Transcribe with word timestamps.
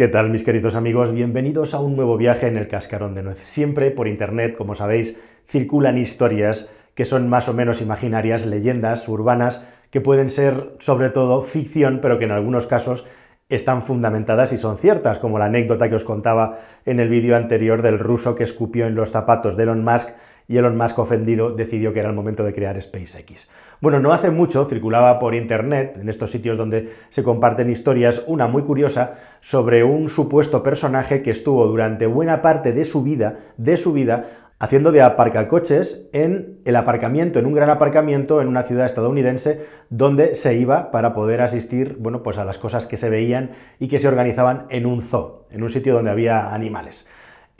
¿Qué 0.00 0.08
tal 0.08 0.30
mis 0.30 0.44
queridos 0.44 0.76
amigos? 0.76 1.12
Bienvenidos 1.12 1.74
a 1.74 1.80
un 1.80 1.94
nuevo 1.94 2.16
viaje 2.16 2.46
en 2.46 2.56
el 2.56 2.68
cascarón 2.68 3.14
de 3.14 3.22
nuez. 3.22 3.44
Siempre 3.44 3.90
por 3.90 4.08
internet, 4.08 4.56
como 4.56 4.74
sabéis, 4.74 5.20
circulan 5.46 5.98
historias 5.98 6.70
que 6.94 7.04
son 7.04 7.28
más 7.28 7.50
o 7.50 7.52
menos 7.52 7.82
imaginarias, 7.82 8.46
leyendas 8.46 9.06
urbanas, 9.08 9.62
que 9.90 10.00
pueden 10.00 10.30
ser 10.30 10.74
sobre 10.78 11.10
todo 11.10 11.42
ficción, 11.42 11.98
pero 12.00 12.18
que 12.18 12.24
en 12.24 12.30
algunos 12.30 12.66
casos 12.66 13.06
están 13.50 13.82
fundamentadas 13.82 14.54
y 14.54 14.56
son 14.56 14.78
ciertas, 14.78 15.18
como 15.18 15.38
la 15.38 15.44
anécdota 15.44 15.90
que 15.90 15.96
os 15.96 16.04
contaba 16.04 16.56
en 16.86 16.98
el 16.98 17.10
vídeo 17.10 17.36
anterior 17.36 17.82
del 17.82 17.98
ruso 17.98 18.36
que 18.36 18.44
escupió 18.44 18.86
en 18.86 18.94
los 18.94 19.10
zapatos 19.10 19.54
de 19.58 19.64
Elon 19.64 19.84
Musk 19.84 20.08
y 20.48 20.56
Elon 20.56 20.76
Musk 20.76 20.98
ofendido 20.98 21.50
decidió 21.50 21.92
que 21.92 22.00
era 22.00 22.08
el 22.08 22.14
momento 22.14 22.44
de 22.44 22.52
crear 22.52 22.80
SpaceX. 22.80 23.50
Bueno, 23.80 23.98
no 23.98 24.12
hace 24.12 24.30
mucho 24.30 24.66
circulaba 24.66 25.18
por 25.18 25.34
internet, 25.34 25.96
en 26.00 26.08
estos 26.08 26.30
sitios 26.30 26.58
donde 26.58 26.90
se 27.08 27.22
comparten 27.22 27.70
historias, 27.70 28.22
una 28.26 28.46
muy 28.46 28.62
curiosa 28.62 29.14
sobre 29.40 29.84
un 29.84 30.08
supuesto 30.08 30.62
personaje 30.62 31.22
que 31.22 31.30
estuvo 31.30 31.66
durante 31.66 32.06
buena 32.06 32.42
parte 32.42 32.72
de 32.72 32.84
su 32.84 33.02
vida, 33.02 33.38
de 33.56 33.76
su 33.78 33.92
vida, 33.92 34.26
haciendo 34.60 34.92
de 34.92 35.00
aparcacoches 35.00 36.10
en 36.12 36.58
el 36.66 36.76
aparcamiento, 36.76 37.38
en 37.38 37.46
un 37.46 37.54
gran 37.54 37.70
aparcamiento 37.70 38.42
en 38.42 38.48
una 38.48 38.62
ciudad 38.62 38.84
estadounidense 38.84 39.64
donde 39.88 40.34
se 40.34 40.54
iba 40.56 40.90
para 40.90 41.14
poder 41.14 41.40
asistir, 41.40 41.96
bueno, 41.98 42.22
pues 42.22 42.36
a 42.36 42.44
las 42.44 42.58
cosas 42.58 42.86
que 42.86 42.98
se 42.98 43.08
veían 43.08 43.52
y 43.78 43.88
que 43.88 43.98
se 43.98 44.08
organizaban 44.08 44.66
en 44.68 44.84
un 44.84 45.00
zoo, 45.00 45.46
en 45.50 45.62
un 45.62 45.70
sitio 45.70 45.94
donde 45.94 46.10
había 46.10 46.52
animales. 46.52 47.08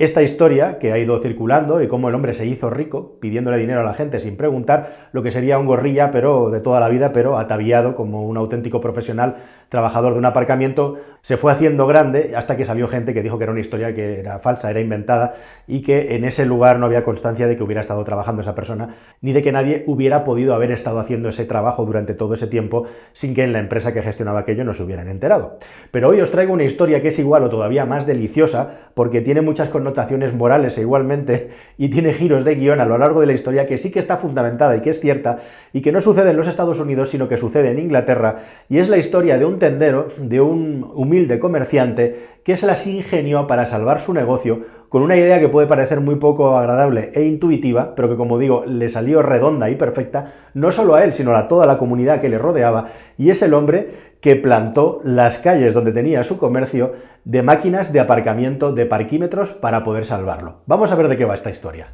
Esta 0.01 0.23
historia 0.23 0.79
que 0.79 0.93
ha 0.93 0.99
ido 0.99 1.21
circulando 1.21 1.83
y 1.83 1.87
cómo 1.87 2.09
el 2.09 2.15
hombre 2.15 2.33
se 2.33 2.47
hizo 2.47 2.71
rico 2.71 3.19
pidiéndole 3.21 3.59
dinero 3.59 3.81
a 3.81 3.83
la 3.83 3.93
gente 3.93 4.19
sin 4.19 4.39
preguntar, 4.39 5.11
lo 5.13 5.23
que 5.23 5.31
sería 5.31 5.59
un 5.59 5.67
gorrilla, 5.67 6.11
pero 6.11 6.49
de 6.49 6.61
toda 6.61 6.81
la 6.81 6.89
vida, 6.89 7.13
pero 7.13 7.37
ataviado 7.37 7.95
como 7.95 8.27
un 8.27 8.39
auténtico 8.39 8.81
profesional, 8.81 9.37
trabajador 9.69 10.15
de 10.15 10.19
un 10.21 10.25
aparcamiento, 10.25 10.97
se 11.21 11.37
fue 11.37 11.53
haciendo 11.53 11.87
grande 11.87 12.33
hasta 12.35 12.57
que 12.57 12.65
salió 12.65 12.89
gente 12.89 13.13
que 13.13 13.23
dijo 13.23 13.37
que 13.37 13.45
era 13.45 13.53
una 13.53 13.61
historia 13.61 13.95
que 13.95 14.21
era 14.21 14.39
falsa, 14.39 14.71
era 14.71 14.81
inventada 14.81 15.35
y 15.67 15.83
que 15.83 16.15
en 16.15 16.25
ese 16.25 16.47
lugar 16.47 16.79
no 16.79 16.87
había 16.87 17.05
constancia 17.05 17.47
de 17.47 17.59
que 17.59 17.63
hubiera 17.63 17.83
estado 17.83 18.03
trabajando 18.03 18.41
esa 18.41 18.55
persona, 18.55 18.95
ni 19.21 19.35
de 19.35 19.43
que 19.43 19.53
nadie 19.53 19.85
hubiera 19.87 20.25
podido 20.25 20.55
haber 20.55 20.71
estado 20.71 20.99
haciendo 20.99 21.29
ese 21.29 21.45
trabajo 21.45 21.85
durante 21.85 22.15
todo 22.15 22.33
ese 22.33 22.47
tiempo 22.47 22.87
sin 23.13 23.35
que 23.35 23.43
en 23.43 23.53
la 23.53 23.59
empresa 23.59 23.93
que 23.93 24.01
gestionaba 24.01 24.39
aquello 24.39 24.65
no 24.65 24.73
se 24.73 24.83
hubieran 24.83 25.09
enterado. 25.09 25.59
Pero 25.91 26.09
hoy 26.09 26.23
os 26.23 26.31
traigo 26.31 26.55
una 26.55 26.65
historia 26.65 27.03
que 27.03 27.09
es 27.09 27.19
igual 27.19 27.43
o 27.43 27.51
todavía 27.51 27.85
más 27.85 28.07
deliciosa 28.07 28.71
porque 28.95 29.21
tiene 29.21 29.43
muchas 29.43 29.69
connotaciones 29.69 29.90
morales 30.35 30.79
e 30.79 30.83
igualmente 30.83 31.51
y 31.79 31.89
tiene 31.89 32.13
giros 32.13 32.45
de 32.45 32.55
guion 32.55 32.81
a 32.81 32.85
lo 32.85 32.99
largo 32.99 33.21
de 33.21 33.27
la 33.27 33.33
historia 33.33 33.67
que 33.67 33.79
sí 33.79 33.91
que 33.91 33.99
está 33.99 34.17
fundamentada 34.17 34.77
y 34.77 34.81
que 34.81 34.91
es 34.91 35.01
cierta 35.01 35.39
y 35.73 35.81
que 35.81 35.93
no 35.93 36.01
sucede 36.01 36.31
en 36.31 36.37
los 36.37 36.49
Estados 36.49 36.81
Unidos 36.81 37.11
sino 37.11 37.29
que 37.29 37.37
sucede 37.37 37.71
en 37.71 37.79
Inglaterra 37.79 38.37
y 38.69 38.79
es 38.79 38.89
la 38.89 38.99
historia 38.99 39.39
de 39.39 39.45
un 39.45 39.59
tendero, 39.59 40.09
de 40.19 40.41
un 40.41 40.91
humilde 40.95 41.39
comerciante 41.39 42.17
que 42.45 42.57
se 42.57 42.67
las 42.67 42.87
ingenió 42.87 43.47
para 43.47 43.67
salvar 43.67 44.01
su 44.01 44.15
negocio 44.15 44.63
con 44.91 45.03
una 45.03 45.17
idea 45.17 45.39
que 45.39 45.49
puede 45.49 45.69
parecer 45.69 46.01
muy 46.01 46.17
poco 46.17 46.59
agradable 46.59 47.11
e 47.15 47.23
intuitiva, 47.23 47.95
pero 47.95 48.09
que 48.09 48.17
como 48.17 48.39
digo, 48.39 48.65
le 48.67 48.89
salió 48.89 49.23
redonda 49.23 49.71
y 49.71 49.77
perfecta, 49.77 50.33
no 50.53 50.73
solo 50.73 50.97
a 50.97 51.05
él, 51.05 51.13
sino 51.13 51.33
a 51.37 51.47
toda 51.47 51.65
la 51.65 51.79
comunidad 51.79 52.21
que 52.21 52.29
le 52.29 52.39
rodeaba, 52.39 52.89
y 53.17 53.31
es 53.31 53.41
el 53.43 53.55
hombre 53.55 53.91
que 54.21 54.37
plantó 54.37 55.01
las 55.05 55.39
calles 55.39 55.75
donde 55.75 55.93
tenía 55.93 56.23
su 56.23 56.39
comercio 56.39 56.93
de 57.25 57.43
máquinas 57.43 57.93
de 57.93 58.01
aparcamiento 58.01 58.73
de 58.73 58.87
parquímetros 58.87 59.53
para 59.53 59.83
poder 59.83 60.05
salvarlo. 60.05 60.63
Vamos 60.67 60.93
a 60.93 60.95
ver 60.95 61.09
de 61.09 61.17
qué 61.17 61.25
va 61.25 61.35
esta 61.35 61.51
historia. 61.51 61.89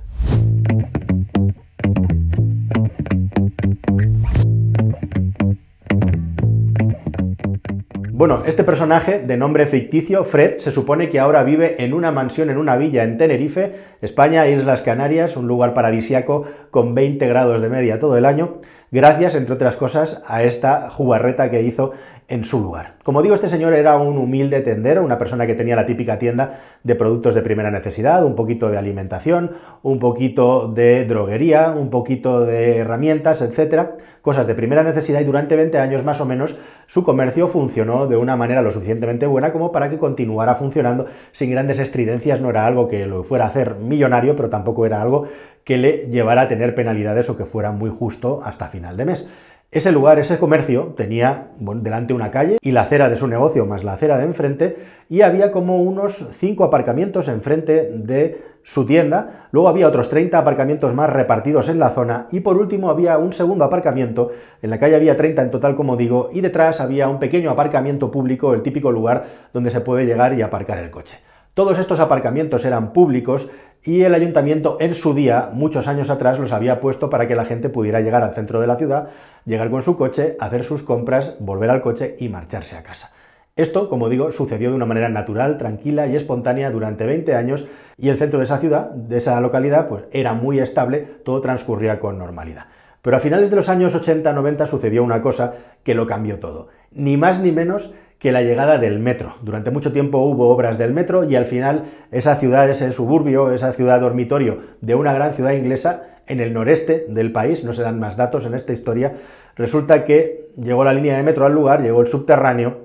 Bueno, 8.19 8.45
este 8.47 8.65
personaje 8.65 9.19
de 9.19 9.37
nombre 9.37 9.67
ficticio, 9.67 10.25
Fred, 10.25 10.57
se 10.57 10.71
supone 10.71 11.11
que 11.11 11.21
ahora 11.21 11.45
vive 11.45 11.85
en 11.85 11.93
una 11.93 12.13
mansión 12.13 12.49
en 12.49 12.57
una 12.57 12.79
villa 12.79 13.05
en 13.05 13.19
Tenerife, 13.19 13.75
España, 14.01 14.49
Islas 14.49 14.81
Canarias, 14.81 15.37
un 15.37 15.47
lugar 15.47 15.75
paradisiaco 15.75 16.45
con 16.71 16.95
20 16.95 17.27
grados 17.29 17.61
de 17.61 17.69
media 17.69 17.99
todo 17.99 18.17
el 18.17 18.25
año, 18.25 18.61
gracias, 18.91 19.35
entre 19.35 19.53
otras 19.53 19.77
cosas, 19.77 20.23
a 20.27 20.43
esta 20.45 20.89
jugarreta 20.89 21.51
que 21.51 21.61
hizo 21.61 21.93
en 22.29 22.45
su 22.45 22.61
lugar. 22.61 22.95
Como 23.05 23.23
digo, 23.23 23.35
este 23.35 23.47
señor 23.47 23.73
era 23.73 23.99
un 23.99 24.19
humilde 24.19 24.61
tendero, 24.61 25.05
una 25.05 25.17
persona 25.17 25.47
que 25.47 25.55
tenía 25.55 25.77
la 25.77 25.87
típica 25.87 26.19
tienda 26.19 26.59
de 26.83 26.95
productos 26.97 27.35
de 27.35 27.43
primera 27.43 27.71
necesidad, 27.71 28.25
un 28.25 28.35
poquito 28.35 28.69
de 28.69 28.79
alimentación, 28.79 29.53
un 29.83 30.01
poquito 30.01 30.67
de 30.69 31.05
droguería, 31.05 31.71
un 31.71 31.89
poquito 31.89 32.45
de 32.45 32.79
herramientas, 32.79 33.43
etcétera, 33.43 33.97
cosas 34.23 34.49
de 34.49 34.57
primera 34.57 34.83
necesidad 34.83 35.21
y 35.21 35.25
durante 35.25 35.55
20 35.55 35.79
años 35.79 36.03
más 36.03 36.21
o 36.21 36.25
menos 36.25 36.57
su 36.89 37.05
comercio 37.05 37.47
funcionó 37.47 38.09
de 38.09 38.17
una 38.17 38.37
manera 38.37 38.61
lo 38.61 38.73
suficientemente 38.73 39.27
buena 39.27 39.53
como 39.53 39.71
para 39.71 39.89
que 39.89 39.99
continuara 39.99 40.57
funcionando 40.57 41.07
sin 41.31 41.51
grandes 41.53 41.79
estridencias, 41.79 42.41
no 42.41 42.51
era 42.51 42.67
algo 42.67 42.89
que 42.89 43.07
lo 43.07 43.23
fuera 43.23 43.45
a 43.45 43.49
hacer 43.49 43.77
millonario, 43.77 44.35
pero 44.35 44.51
tampoco 44.51 44.85
era 44.85 45.01
algo 45.01 45.29
que 45.63 45.79
le 45.79 46.09
llevara 46.09 46.43
a 46.43 46.49
tener 46.49 46.75
penalidades 46.75 47.31
o 47.31 47.37
que 47.37 47.45
fuera 47.45 47.71
muy 47.71 47.91
justo 47.91 48.41
hasta 48.43 48.67
final 48.67 48.97
de 48.97 49.05
mes. 49.05 49.29
Ese 49.73 49.91
lugar, 49.91 50.21
ese 50.21 50.39
comercio, 50.39 50.95
tenía 50.97 51.49
delante 51.59 52.15
una 52.15 52.31
calle 52.31 52.57
y 52.63 52.71
la 52.71 52.83
acera 52.83 53.09
de 53.09 53.17
su 53.17 53.27
negocio 53.27 53.67
más 53.67 53.83
la 53.83 53.95
acera 53.95 54.17
de 54.17 54.25
enfrente, 54.25 54.77
y 55.09 55.23
había 55.23 55.51
como 55.51 55.83
unos 55.83 56.25
5 56.33 56.63
aparcamientos 56.63 57.27
enfrente 57.27 57.91
de 57.93 58.43
su 58.63 58.87
tienda, 58.87 59.49
luego 59.51 59.69
había 59.69 59.89
otros 59.89 60.09
30 60.09 60.39
aparcamientos 60.39 60.95
más 60.95 61.11
repartidos 61.11 61.69
en 61.69 61.81
la 61.81 61.91
zona, 61.91 62.29
y 62.31 62.41
por 62.41 62.57
último 62.57 62.91
había 62.91 63.19
un 63.19 63.33
segundo 63.33 63.65
aparcamiento, 63.65 64.31
en 64.63 64.71
la 64.71 64.79
calle 64.79 64.95
había 64.95 65.17
30 65.17 65.43
en 65.43 65.51
total 65.51 65.75
como 65.75 65.97
digo, 65.97 66.31
y 66.33 66.43
detrás 66.43 66.81
había 66.81 67.09
un 67.09 67.19
pequeño 67.19 67.51
aparcamiento 67.51 68.13
público, 68.13 68.55
el 68.55 68.63
típico 68.63 68.93
lugar 68.93 69.25
donde 69.53 69.73
se 69.73 69.81
puede 69.81 70.07
llegar 70.07 70.33
y 70.35 70.43
aparcar 70.43 70.79
el 70.79 70.93
coche. 70.93 71.19
Todos 71.57 71.79
estos 71.79 72.01
aparcamientos 72.01 72.67
eran 72.67 72.93
públicos 72.93 73.49
y 73.83 74.03
el 74.03 74.13
ayuntamiento 74.13 74.77
en 74.79 74.93
su 74.93 75.15
día, 75.15 75.49
muchos 75.55 75.89
años 75.89 76.11
atrás, 76.11 76.39
los 76.39 76.53
había 76.53 76.81
puesto 76.81 77.09
para 77.09 77.27
que 77.27 77.35
la 77.35 77.47
gente 77.47 77.71
pudiera 77.71 78.03
llegar 78.03 78.23
al 78.23 78.35
centro 78.35 78.61
de 78.61 78.67
la 78.67 78.77
ciudad, 78.77 79.09
llegar 79.47 79.71
con 79.71 79.81
su 79.81 79.97
coche, 79.97 80.37
hacer 80.39 80.65
sus 80.65 80.83
compras, 80.83 81.37
volver 81.41 81.71
al 81.71 81.81
coche 81.81 82.15
y 82.19 82.29
marcharse 82.29 82.77
a 82.77 82.83
casa. 82.83 83.11
Esto, 83.57 83.89
como 83.89 84.11
digo, 84.11 84.33
sucedió 84.33 84.69
de 84.69 84.77
una 84.77 84.85
manera 84.85 85.09
natural, 85.09 85.57
tranquila 85.57 86.07
y 86.07 86.15
espontánea 86.15 86.71
durante 86.71 87.07
20 87.07 87.35
años 87.35 87.65
y 87.97 88.11
el 88.11 88.19
centro 88.19 88.39
de 88.39 88.45
esa 88.45 88.59
ciudad, 88.59 88.91
de 88.91 89.17
esa 89.17 89.41
localidad, 89.41 89.87
pues 89.87 90.05
era 90.13 90.35
muy 90.35 90.59
estable, 90.59 91.09
todo 91.25 91.41
transcurría 91.41 92.01
con 92.01 92.19
normalidad. 92.19 92.67
Pero 93.07 93.19
a 93.19 93.21
finales 93.21 93.51
de 93.51 93.57
los 93.57 93.69
años 93.69 93.95
80-90 93.95 94.67
sucedió 94.67 95.05
una 95.05 95.23
cosa 95.23 95.55
que 95.85 95.95
lo 95.95 96.09
cambió 96.09 96.41
todo. 96.41 96.71
Ni 96.91 97.17
más 97.17 97.39
ni 97.39 97.53
menos 97.53 97.95
que 98.19 98.33
la 98.33 98.43
llegada 98.43 98.79
del 98.79 98.99
metro. 98.99 99.37
Durante 99.43 99.71
mucho 99.71 99.93
tiempo 99.93 100.19
hubo 100.19 100.49
obras 100.49 100.77
del 100.77 100.93
metro 100.93 101.23
y 101.23 101.37
al 101.37 101.45
final 101.45 101.85
esa 102.11 102.35
ciudad, 102.35 102.69
ese 102.69 102.91
suburbio, 102.91 103.53
esa 103.53 103.73
ciudad 103.73 104.01
dormitorio 104.01 104.59
de 104.81 104.97
una 104.97 105.15
gran 105.15 105.35
ciudad 105.35 105.53
inglesa 105.53 106.03
en 106.27 106.41
el 106.41 106.53
noreste 106.53 107.07
del 107.09 107.31
país, 107.31 107.63
no 107.63 107.73
se 107.73 107.83
dan 107.83 108.01
más 108.01 108.17
datos 108.17 108.45
en 108.45 108.55
esta 108.55 108.73
historia, 108.73 109.13
resulta 109.55 110.03
que 110.03 110.49
llegó 110.61 110.83
la 110.83 110.93
línea 110.93 111.17
de 111.17 111.23
metro 111.23 111.47
al 111.47 111.53
lugar, 111.53 111.83
llegó 111.83 112.01
el 112.01 112.09
subterráneo 112.09 112.81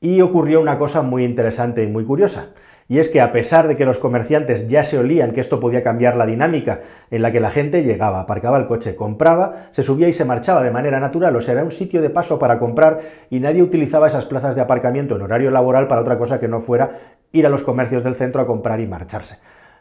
y 0.00 0.22
ocurrió 0.22 0.62
una 0.62 0.78
cosa 0.78 1.02
muy 1.02 1.22
interesante 1.22 1.82
y 1.82 1.88
muy 1.88 2.06
curiosa. 2.06 2.48
Y 2.88 3.00
es 3.00 3.08
que 3.08 3.20
a 3.20 3.32
pesar 3.32 3.66
de 3.66 3.74
que 3.74 3.84
los 3.84 3.98
comerciantes 3.98 4.68
ya 4.68 4.84
se 4.84 4.98
olían 4.98 5.32
que 5.32 5.40
esto 5.40 5.58
podía 5.58 5.82
cambiar 5.82 6.16
la 6.16 6.24
dinámica 6.24 6.80
en 7.10 7.22
la 7.22 7.32
que 7.32 7.40
la 7.40 7.50
gente 7.50 7.82
llegaba, 7.82 8.20
aparcaba 8.20 8.58
el 8.58 8.66
coche, 8.66 8.94
compraba, 8.94 9.68
se 9.72 9.82
subía 9.82 10.08
y 10.08 10.12
se 10.12 10.24
marchaba 10.24 10.62
de 10.62 10.70
manera 10.70 11.00
natural, 11.00 11.34
o 11.34 11.40
sea, 11.40 11.54
era 11.54 11.64
un 11.64 11.72
sitio 11.72 12.00
de 12.00 12.10
paso 12.10 12.38
para 12.38 12.58
comprar 12.58 13.00
y 13.28 13.40
nadie 13.40 13.62
utilizaba 13.62 14.06
esas 14.06 14.26
plazas 14.26 14.54
de 14.54 14.60
aparcamiento 14.60 15.16
en 15.16 15.22
horario 15.22 15.50
laboral 15.50 15.88
para 15.88 16.00
otra 16.00 16.16
cosa 16.16 16.38
que 16.38 16.48
no 16.48 16.60
fuera 16.60 16.90
ir 17.32 17.44
a 17.44 17.50
los 17.50 17.62
comercios 17.62 18.04
del 18.04 18.14
centro 18.14 18.40
a 18.40 18.46
comprar 18.46 18.78
y 18.80 18.86
marcharse. 18.86 19.38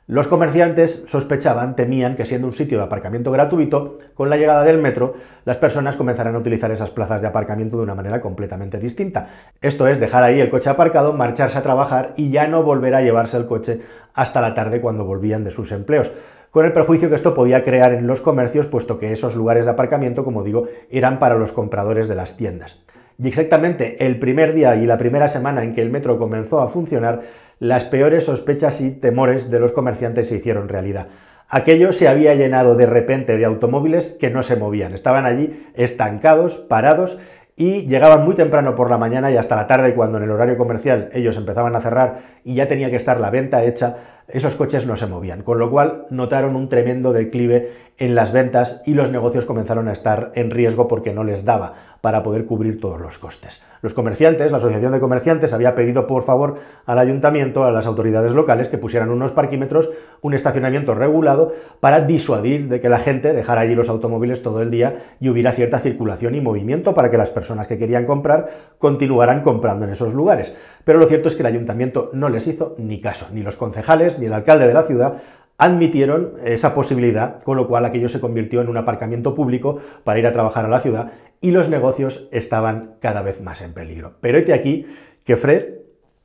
Los 0.08 0.28
comerciantes 0.28 1.02
sospechaban, 1.08 1.76
temían 1.76 2.16
que 2.16 2.28
siendo 2.28 2.46
un 2.46 2.54
sitio 2.54 2.78
de 2.78 2.84
aparcamiento 2.84 3.32
gratuito, 3.32 3.98
con 4.14 4.30
la 4.30 4.38
llegada 4.38 4.64
del 4.64 4.78
metro, 4.78 5.16
las 5.46 5.58
personas 5.58 5.96
comenzarán 5.96 6.36
a 6.36 6.38
utilizar 6.38 6.70
esas 6.70 6.92
plazas 6.92 7.22
de 7.22 7.28
aparcamiento 7.28 7.78
de 7.78 7.84
una 7.84 7.96
manera 7.96 8.22
completamente 8.22 8.78
distinta. 8.78 9.30
Esto 9.62 9.88
es, 9.88 10.00
dejar 10.00 10.24
ahí 10.24 10.40
el 10.40 10.52
coche 10.52 10.70
aparcado, 10.70 11.14
marcharse 11.14 11.58
a 11.58 11.64
trabajar 11.64 12.14
y 12.18 12.30
ya 12.30 12.48
no 12.48 12.62
volver 12.62 12.94
a 12.94 13.02
llevarse 13.02 13.38
el 13.38 13.48
coche 13.48 13.80
hasta 14.13 14.42
la 14.42 14.54
tarde 14.54 14.80
cuando 14.80 15.06
volvían 15.06 15.44
de 15.44 15.50
sus 15.50 15.72
empleos 15.72 16.12
con 16.51 16.66
el 16.66 16.72
perjuicio 16.72 17.10
que 17.10 17.16
esto 17.16 17.34
podía 17.34 17.63
crear 17.63 17.92
en 17.92 18.08
los 18.08 18.22
comercios, 18.22 18.66
puesto 18.66 18.98
que 18.98 19.12
esos 19.12 19.36
lugares 19.36 19.66
de 19.66 19.72
aparcamiento, 19.72 20.24
como 20.24 20.42
digo, 20.42 20.69
eran 20.90 21.19
para 21.19 21.36
los 21.36 21.51
compradores 21.51 22.08
de 22.08 22.16
las 22.16 22.38
tiendas. 22.38 22.81
Y 23.18 23.28
exactamente 23.28 24.06
el 24.06 24.19
primer 24.19 24.54
día 24.54 24.75
y 24.75 24.86
la 24.86 24.96
primera 24.96 25.28
semana 25.28 25.63
en 25.63 25.74
que 25.74 25.81
el 25.81 25.90
metro 25.90 26.18
comenzó 26.18 26.62
a 26.62 26.69
funcionar, 26.69 27.22
las 27.60 27.86
peores 27.86 28.25
sospechas 28.25 28.81
y 28.81 28.92
temores 28.92 29.50
de 29.50 29.60
los 29.60 29.72
comerciantes 29.72 30.28
se 30.30 30.36
hicieron 30.36 30.69
realidad. 30.69 31.07
Aquello 31.48 31.94
se 31.94 32.07
había 32.07 32.34
llenado 32.36 32.75
de 32.75 32.88
repente 32.88 33.38
de 33.38 33.46
automóviles 33.46 34.18
que 34.19 34.31
no 34.31 34.42
se 34.42 34.56
movían, 34.56 34.94
estaban 34.94 35.25
allí 35.25 35.68
estancados, 35.75 36.57
parados 36.57 37.18
y 37.57 37.86
llegaban 37.88 38.25
muy 38.25 38.36
temprano 38.36 38.75
por 38.75 38.90
la 38.90 38.98
mañana 38.98 39.31
y 39.31 39.38
hasta 39.38 39.56
la 39.56 39.68
tarde 39.68 39.94
cuando 39.94 40.18
en 40.18 40.24
el 40.24 40.31
horario 40.31 40.57
comercial 40.57 41.10
ellos 41.13 41.38
empezaban 41.38 41.75
a 41.75 41.80
cerrar 41.80 42.18
y 42.44 42.56
ya 42.56 42.68
tenía 42.68 42.90
que 42.90 42.98
estar 42.98 43.19
la 43.19 43.30
venta 43.30 43.63
hecha, 43.63 43.96
esos 44.28 44.56
coches 44.56 44.86
no 44.86 44.98
se 44.98 45.08
movían, 45.08 45.42
con 45.42 45.60
lo 45.60 45.72
cual 45.72 46.06
notaron 46.10 46.58
un 46.58 46.68
tremendo 46.68 47.13
declive 47.13 47.72
en 47.98 48.13
las 48.13 48.34
ventas 48.34 48.81
y 48.86 48.94
los 48.94 49.10
negocios 49.10 49.46
comenzaron 49.46 49.88
a 49.88 49.94
estar 49.94 50.31
en 50.36 50.51
riesgo 50.51 50.90
porque 50.90 51.13
no 51.13 51.24
les 51.24 51.46
daba 51.46 51.94
para 52.06 52.22
poder 52.22 52.46
cubrir 52.46 52.80
todos 52.80 53.02
los 53.02 53.18
costes. 53.18 53.63
Los 53.81 53.96
comerciantes, 53.96 54.52
la 54.52 54.57
Asociación 54.57 54.92
de 54.92 55.00
Comerciantes, 55.00 55.54
había 55.54 55.74
pedido 55.74 56.06
por 56.06 56.22
favor 56.22 56.54
al 56.86 57.00
ayuntamiento, 57.00 57.63
a 57.63 57.72
las 57.72 57.88
autoridades 57.88 58.31
locales, 58.31 58.68
que 58.68 58.78
pusieran 58.78 59.10
unos 59.10 59.31
parquímetros, 59.31 59.90
un 60.22 60.36
estacionamiento 60.36 60.94
regulado, 60.94 61.52
para 61.80 62.02
disuadir 62.02 62.69
de 62.69 62.80
que 62.80 62.90
la 62.90 63.00
gente 63.00 63.34
dejara 63.34 63.62
allí 63.62 63.74
los 63.74 63.90
automóviles 63.90 64.44
todo 64.44 64.62
el 64.62 64.69
día 64.69 64.98
y 65.19 65.30
hubiera 65.30 65.52
cierta 65.54 65.80
circulación 65.80 66.36
y 66.36 66.42
movimiento 66.42 66.94
para 66.94 67.10
que 67.10 67.18
las 67.18 67.31
personas 67.31 67.66
que 67.66 67.80
querían 67.80 68.06
comprar 68.06 68.75
continuaran 68.78 69.42
comprando 69.42 69.86
en 69.86 69.92
esos 69.92 70.13
lugares. 70.13 70.56
Pero 70.84 71.00
lo 71.00 71.08
cierto 71.08 71.28
es 71.28 71.34
que 71.34 71.42
el 71.42 71.48
ayuntamiento 71.48 72.12
no 72.13 72.30
les 72.30 72.46
hizo 72.46 72.75
ni 72.78 73.00
caso, 73.00 73.30
ni 73.34 73.42
los 73.42 73.56
concejales, 73.56 74.19
ni 74.19 74.28
el 74.28 74.34
alcalde 74.34 74.68
de 74.68 74.74
la 74.75 74.84
ciudad 74.84 75.24
admitieron 75.57 76.34
esa 76.44 76.74
posibilidad, 76.74 77.42
con 77.44 77.57
lo 77.57 77.68
cual 77.68 77.86
aquello 77.86 78.10
se 78.10 78.19
convirtió 78.19 78.62
en 78.62 78.69
un 78.69 78.78
aparcamiento 78.78 79.34
público 79.34 79.78
para 80.04 80.19
ir 80.19 80.28
a 80.28 80.31
trabajar 80.31 80.66
a 80.66 80.69
la 80.69 80.81
ciudad 80.81 81.12
y 81.42 81.52
los 81.52 81.69
negocios 81.69 82.28
estaban 82.31 82.96
cada 83.00 83.22
vez 83.22 83.42
más 83.42 83.62
en 83.62 83.74
peligro. 83.74 84.16
Pero 84.22 84.38
este 84.38 84.54
aquí 84.54 84.86
que 85.24 85.36
Fred 85.36 85.75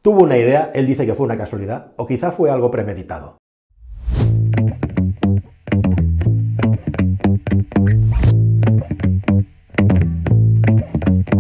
tuvo 0.03 0.23
una 0.23 0.39
idea, 0.39 0.71
él 0.75 0.87
dice 0.87 1.07
que 1.07 1.15
fue 1.15 1.27
una 1.27 1.39
casualidad 1.39 1.93
o 1.97 2.07
quizá 2.07 2.31
fue 2.31 2.51
algo 2.51 2.71
premeditado. 2.71 3.40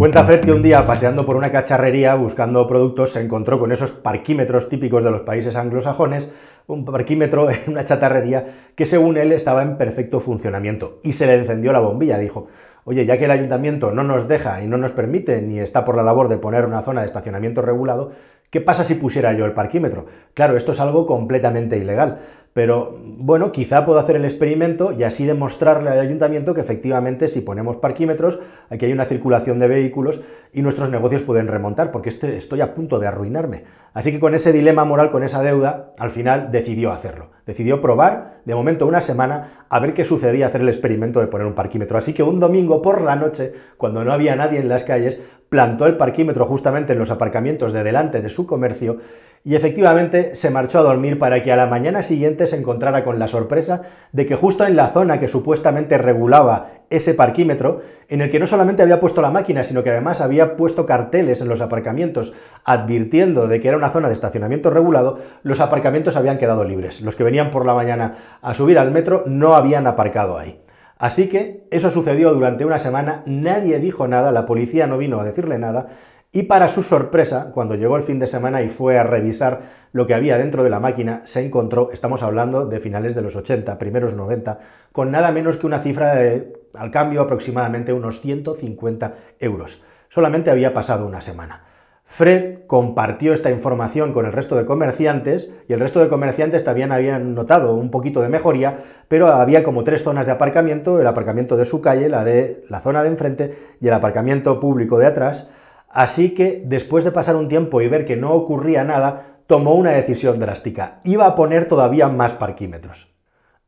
Cuenta 0.00 0.24
Fred 0.24 0.40
que 0.40 0.52
un 0.52 0.62
día, 0.62 0.86
paseando 0.86 1.26
por 1.26 1.36
una 1.36 1.52
cacharrería 1.52 2.14
buscando 2.14 2.66
productos, 2.66 3.12
se 3.12 3.20
encontró 3.20 3.58
con 3.58 3.70
esos 3.70 3.92
parquímetros 3.92 4.70
típicos 4.70 5.04
de 5.04 5.10
los 5.10 5.20
países 5.20 5.56
anglosajones, 5.56 6.32
un 6.66 6.86
parquímetro 6.86 7.50
en 7.50 7.58
una 7.66 7.84
chatarrería 7.84 8.46
que 8.74 8.86
según 8.86 9.18
él 9.18 9.30
estaba 9.30 9.60
en 9.60 9.76
perfecto 9.76 10.18
funcionamiento 10.18 11.00
y 11.02 11.12
se 11.12 11.26
le 11.26 11.34
encendió 11.34 11.70
la 11.72 11.80
bombilla. 11.80 12.16
Dijo, 12.16 12.46
oye, 12.84 13.04
ya 13.04 13.18
que 13.18 13.26
el 13.26 13.30
ayuntamiento 13.30 13.92
no 13.92 14.02
nos 14.02 14.26
deja 14.26 14.62
y 14.62 14.66
no 14.66 14.78
nos 14.78 14.92
permite 14.92 15.42
ni 15.42 15.58
está 15.58 15.84
por 15.84 15.96
la 15.96 16.02
labor 16.02 16.28
de 16.30 16.38
poner 16.38 16.64
una 16.64 16.80
zona 16.80 17.02
de 17.02 17.06
estacionamiento 17.06 17.60
regulado, 17.60 18.12
¿Qué 18.50 18.60
pasa 18.60 18.82
si 18.82 18.96
pusiera 18.96 19.32
yo 19.32 19.44
el 19.44 19.52
parquímetro? 19.52 20.06
Claro, 20.34 20.56
esto 20.56 20.72
es 20.72 20.80
algo 20.80 21.06
completamente 21.06 21.76
ilegal, 21.76 22.18
pero 22.52 22.98
bueno, 23.00 23.52
quizá 23.52 23.84
puedo 23.84 24.00
hacer 24.00 24.16
el 24.16 24.24
experimento 24.24 24.90
y 24.90 25.04
así 25.04 25.24
demostrarle 25.24 25.88
al 25.88 26.00
ayuntamiento 26.00 26.52
que 26.52 26.60
efectivamente 26.60 27.28
si 27.28 27.42
ponemos 27.42 27.76
parquímetros, 27.76 28.40
aquí 28.68 28.86
hay 28.86 28.92
una 28.92 29.04
circulación 29.04 29.60
de 29.60 29.68
vehículos 29.68 30.20
y 30.52 30.62
nuestros 30.62 30.90
negocios 30.90 31.22
pueden 31.22 31.46
remontar, 31.46 31.92
porque 31.92 32.08
este, 32.08 32.36
estoy 32.36 32.60
a 32.60 32.74
punto 32.74 32.98
de 32.98 33.06
arruinarme. 33.06 33.62
Así 33.94 34.10
que 34.10 34.18
con 34.18 34.34
ese 34.34 34.52
dilema 34.52 34.84
moral, 34.84 35.12
con 35.12 35.22
esa 35.22 35.42
deuda, 35.42 35.92
al 35.96 36.10
final 36.10 36.50
decidió 36.50 36.90
hacerlo. 36.90 37.30
Decidió 37.46 37.80
probar, 37.80 38.40
de 38.44 38.54
momento 38.56 38.84
una 38.86 39.00
semana, 39.00 39.66
a 39.68 39.78
ver 39.78 39.94
qué 39.94 40.04
sucedía 40.04 40.48
hacer 40.48 40.62
el 40.62 40.68
experimento 40.68 41.20
de 41.20 41.28
poner 41.28 41.46
un 41.46 41.54
parquímetro. 41.54 41.98
Así 41.98 42.14
que 42.14 42.24
un 42.24 42.40
domingo 42.40 42.82
por 42.82 43.00
la 43.00 43.14
noche, 43.14 43.52
cuando 43.76 44.04
no 44.04 44.12
había 44.12 44.34
nadie 44.34 44.58
en 44.58 44.68
las 44.68 44.82
calles, 44.82 45.20
plantó 45.50 45.86
el 45.86 45.96
parquímetro 45.96 46.46
justamente 46.46 46.94
en 46.94 46.98
los 46.98 47.10
aparcamientos 47.10 47.72
de 47.72 47.82
delante 47.82 48.22
de 48.22 48.30
su 48.30 48.46
comercio 48.46 48.98
y 49.42 49.56
efectivamente 49.56 50.36
se 50.36 50.50
marchó 50.50 50.78
a 50.78 50.82
dormir 50.82 51.18
para 51.18 51.42
que 51.42 51.50
a 51.50 51.56
la 51.56 51.66
mañana 51.66 52.02
siguiente 52.02 52.46
se 52.46 52.56
encontrara 52.56 53.04
con 53.04 53.18
la 53.18 53.26
sorpresa 53.26 53.82
de 54.12 54.26
que 54.26 54.36
justo 54.36 54.64
en 54.64 54.76
la 54.76 54.88
zona 54.88 55.18
que 55.18 55.28
supuestamente 55.28 55.98
regulaba 55.98 56.72
ese 56.90 57.14
parquímetro, 57.14 57.80
en 58.08 58.20
el 58.20 58.30
que 58.30 58.38
no 58.38 58.46
solamente 58.46 58.82
había 58.82 59.00
puesto 59.00 59.22
la 59.22 59.30
máquina, 59.30 59.64
sino 59.64 59.82
que 59.82 59.90
además 59.90 60.20
había 60.20 60.56
puesto 60.56 60.86
carteles 60.86 61.40
en 61.40 61.48
los 61.48 61.62
aparcamientos 61.62 62.32
advirtiendo 62.64 63.48
de 63.48 63.60
que 63.60 63.68
era 63.68 63.76
una 63.76 63.90
zona 63.90 64.08
de 64.08 64.14
estacionamiento 64.14 64.70
regulado, 64.70 65.18
los 65.42 65.60
aparcamientos 65.60 66.16
habían 66.16 66.38
quedado 66.38 66.64
libres. 66.64 67.00
Los 67.00 67.16
que 67.16 67.24
venían 67.24 67.50
por 67.50 67.64
la 67.64 67.74
mañana 67.74 68.16
a 68.42 68.54
subir 68.54 68.78
al 68.78 68.90
metro 68.90 69.24
no 69.26 69.54
habían 69.54 69.86
aparcado 69.86 70.38
ahí. 70.38 70.60
Así 71.00 71.30
que 71.30 71.66
eso 71.70 71.88
sucedió 71.88 72.34
durante 72.34 72.66
una 72.66 72.78
semana, 72.78 73.22
nadie 73.24 73.78
dijo 73.78 74.06
nada, 74.06 74.32
la 74.32 74.44
policía 74.44 74.86
no 74.86 74.98
vino 74.98 75.18
a 75.18 75.24
decirle 75.24 75.58
nada, 75.58 75.86
y 76.30 76.42
para 76.42 76.68
su 76.68 76.82
sorpresa, 76.82 77.52
cuando 77.54 77.74
llegó 77.74 77.96
el 77.96 78.02
fin 78.02 78.18
de 78.18 78.26
semana 78.26 78.60
y 78.60 78.68
fue 78.68 78.98
a 78.98 79.02
revisar 79.02 79.62
lo 79.92 80.06
que 80.06 80.12
había 80.12 80.36
dentro 80.36 80.62
de 80.62 80.68
la 80.68 80.78
máquina, 80.78 81.22
se 81.24 81.42
encontró, 81.42 81.88
estamos 81.90 82.22
hablando 82.22 82.66
de 82.66 82.80
finales 82.80 83.14
de 83.14 83.22
los 83.22 83.34
80, 83.34 83.78
primeros 83.78 84.12
90, 84.12 84.58
con 84.92 85.10
nada 85.10 85.32
menos 85.32 85.56
que 85.56 85.66
una 85.66 85.78
cifra 85.78 86.14
de, 86.16 86.52
al 86.74 86.90
cambio 86.90 87.22
aproximadamente 87.22 87.94
unos 87.94 88.20
150 88.20 89.14
euros. 89.38 89.82
Solamente 90.10 90.50
había 90.50 90.74
pasado 90.74 91.06
una 91.06 91.22
semana. 91.22 91.64
Fred 92.12 92.66
compartió 92.66 93.32
esta 93.32 93.52
información 93.52 94.12
con 94.12 94.26
el 94.26 94.32
resto 94.32 94.56
de 94.56 94.66
comerciantes 94.66 95.48
y 95.68 95.74
el 95.74 95.78
resto 95.78 96.00
de 96.00 96.08
comerciantes 96.08 96.64
también 96.64 96.90
habían 96.90 97.36
notado 97.36 97.72
un 97.76 97.92
poquito 97.92 98.20
de 98.20 98.28
mejoría, 98.28 98.78
pero 99.06 99.28
había 99.28 99.62
como 99.62 99.84
tres 99.84 100.02
zonas 100.02 100.26
de 100.26 100.32
aparcamiento, 100.32 101.00
el 101.00 101.06
aparcamiento 101.06 101.56
de 101.56 101.64
su 101.64 101.80
calle, 101.80 102.08
la 102.08 102.24
de 102.24 102.64
la 102.68 102.80
zona 102.80 103.04
de 103.04 103.10
enfrente 103.10 103.56
y 103.80 103.86
el 103.86 103.94
aparcamiento 103.94 104.58
público 104.58 104.98
de 104.98 105.06
atrás. 105.06 105.48
Así 105.88 106.34
que 106.34 106.64
después 106.66 107.04
de 107.04 107.12
pasar 107.12 107.36
un 107.36 107.46
tiempo 107.46 107.80
y 107.80 107.86
ver 107.86 108.04
que 108.04 108.16
no 108.16 108.32
ocurría 108.34 108.82
nada, 108.82 109.38
tomó 109.46 109.76
una 109.76 109.92
decisión 109.92 110.40
drástica. 110.40 110.98
Iba 111.04 111.26
a 111.26 111.36
poner 111.36 111.66
todavía 111.66 112.08
más 112.08 112.34
parquímetros. 112.34 113.09